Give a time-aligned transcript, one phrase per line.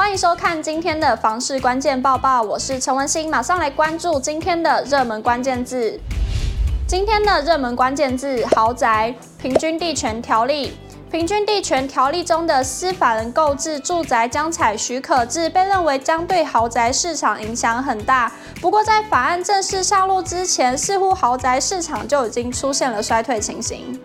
[0.00, 6.00] 欢迎收看今天的房市关键报报，我是陈文心，马上来关注今天的热门关键字。
[6.86, 10.72] 今天的热门关键字：豪宅、平均地权条例。
[11.10, 18.32] 平均地权条例中的私法人购置住宅将采许可制，被认为将对豪宅市场影响很大。
[18.58, 24.00] 不过，在法案正式上路之前，似乎豪宅市场就已经出现了衰退情形。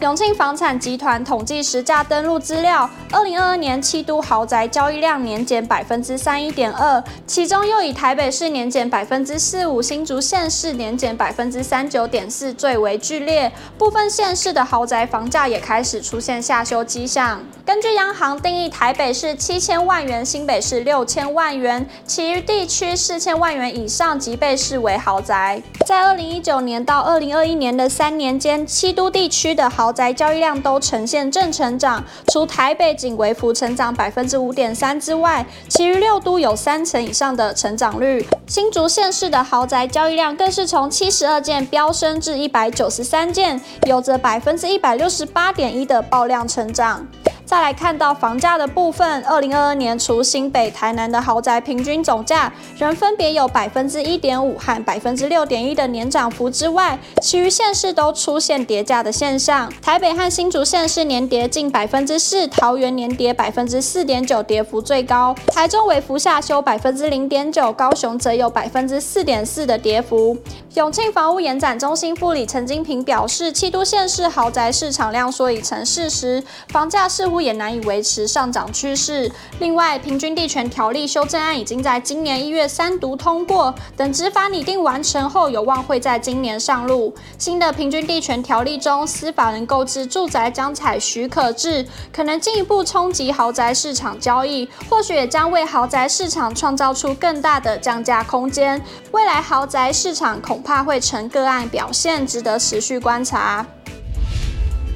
[0.00, 13.50] 永庆房产集团统计实价登录资料，二零二二年七都豪宅交易量年减百分之三一点二，其中又以台北市年减百分之四五，新竹县市年减百分之三九点四最为剧烈。
[13.76, 17.42] 部分县市的豪宅房价也开始出现下修迹象。
[17.66, 25.60] 根据央行定义，台北市七千万元，新北市六千万元，其余地区四千万元以上即被视为豪宅。
[25.84, 38.22] 在二零一九年到二零二一年的三年间，七都地区的豪豪宅交易量都呈现正成长，除台北仅微幅成长百分之五点三之外，其余六都有三成以上的成长率。
[38.46, 47.06] 新竹县市的豪宅交易量更是从七十二件飙升至一百九十三件，有着百分之一百六十八点一的爆量成长。
[47.48, 59.72] 再来看到房价的部分，二零二二年除新北、台南的豪宅平均总价仍分别有百分之一点五和百分之六点一的年涨幅之外，其余县市都出现跌价的现象。
[59.80, 70.36] 台北和新竹县市年跌近百分之四，桃园年跌百分之四点九，跌幅最高；台中微幅下修百分之零点九，高雄则有百分之四点四的跌幅。
[70.74, 77.37] 永庆房屋延展中心副理陈金平表示，七都县市豪宅市场量缩已成事实，房价似乎。
[77.40, 79.30] 也难以维持上涨趋势。
[79.60, 87.14] 另外，平均地权条例修正案已经在今年一月三读通过，等执法拟定完成后，有望会在今年上路。
[87.36, 98.82] 新的平均地权条例中，司法人购置住宅将采许可制，可能进一步冲击豪宅市场交易，或许也将为豪宅市场创造出更大的降价空间。
[99.12, 103.66] 未来豪宅市场恐怕会成个案表现，值得持续观察。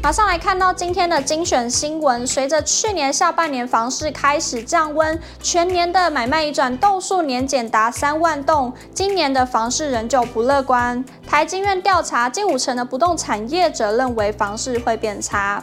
[0.02, 2.26] 马上来看到今天的精选新闻。
[2.26, 11.04] 随着去年下半年房市开始降温，全年的买卖移转栋数年减达三万栋，今年的房市仍旧不乐观。
[11.24, 15.62] 台经院调查，近五成的不动产业者认为房市会变差。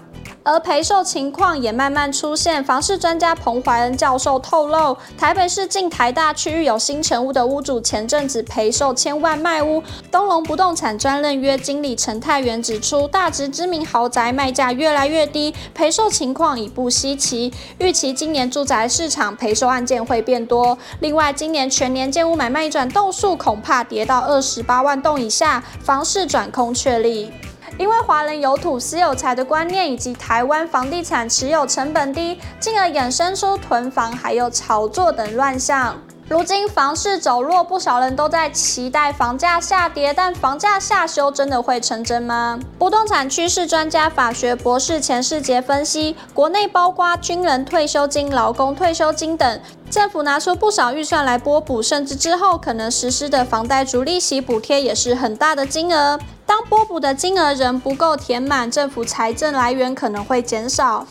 [0.49, 2.63] 而赔售情况也慢慢出现。
[2.63, 9.83] 房市专家彭怀恩教授透露，台北市近台大区域有新成屋的屋主，前阵子赔售千万卖屋。
[10.11, 17.53] 东隆不动产专任约经理陈泰元指出，大直知名豪宅卖价越来越低，赔售情况已不稀奇。
[17.77, 20.75] 预期今年住宅市场赔售案件会变多。
[21.01, 27.31] 另外，今年全年建屋买卖转栋数恐怕跌到二十八万栋以下，房市转空确立。
[27.79, 35.97] 因为华人有土私有财的观念，以及台湾房地产持有成本低，进而衍生出囤房还有炒作等乱象。
[36.27, 42.59] 如今房市走弱，不少人都在期待房价下跌，但房价下修真的会成真吗？
[42.77, 49.61] 不动产趋势专家法学博士钱世杰分析，国内包括军人退休金、劳工退休金等。
[49.89, 56.19] 政府拿出不少预算来拨补，甚至之后可能实施的房贷族利息补贴也是很大的金额。
[56.49, 61.05] 当拨补的金额仍不够填满，政府财政来源可能会减少，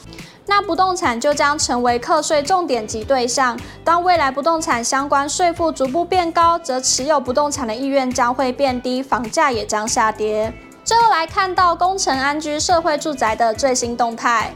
[0.46, 3.56] 那不动产就将成为课税重点及对象。
[3.84, 10.52] 当未来不动产相关税负逐步变高，则持有不动产的意愿将会变低，房价也将下跌。
[10.82, 14.52] 最后来看到工程安居社会住宅的最新动态。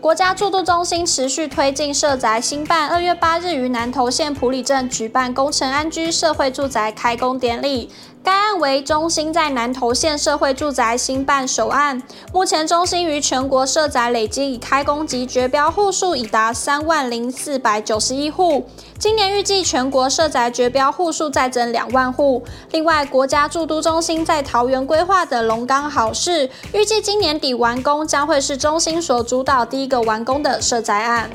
[0.00, 7.90] 国家住都中心持续推进社宅兴办，二月八日于南投县埔里镇举办工程安居社会住宅开工典礼。
[8.24, 12.02] 该案为中心在南投县社会住宅新办首案，
[12.32, 18.66] 目前中心于全国社宅累计已开工及绝标户数已达三万零四百九十一户，
[18.98, 22.42] 今年预计全国社宅绝标户数再增两万户。
[22.70, 31.28] 另外，国家住都中心在桃园规划的龙岗好事，预计今年底完工，将会是中心所主导第一个完工的社宅案。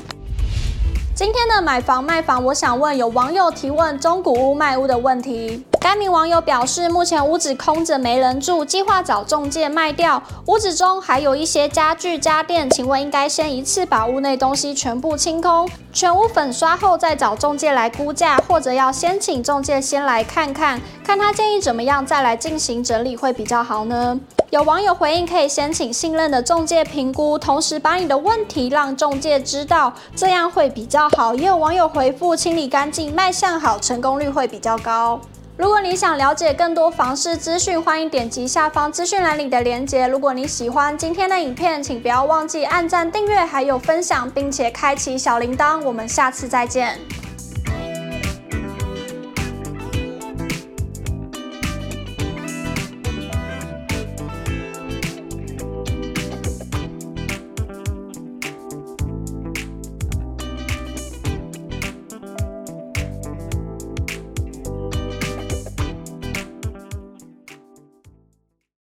[1.14, 5.64] 今天的买房卖房，我想问有网友提问中古屋卖屋的问题。
[5.80, 10.22] 该名网友表示，目前屋子空着没人住，计划找中介卖掉。
[10.44, 24.20] 屋子中还有一些家具家电，请问应该先一次把屋内东西全部清空，全屋粉刷后再找中介来估价，或者要先请中介先来看看，看他建议怎么样，再来进行整理会比较好呢？
[24.50, 31.34] 有网友回应，可以先请信任的中介评估，同时把你的问题让中介知道，这样会比较好。
[31.34, 35.18] 也有网友回复，清理干净，卖相好，成功率会比较高。
[35.60, 40.06] 如果你想了解更多房市资讯，欢迎点击下方资讯栏里的链接。
[40.06, 45.78] 如果你喜欢今天的影片，请不要忘记按赞、订阅，还有分享，并且开启小铃铛。
[45.82, 46.98] 我们下次再见。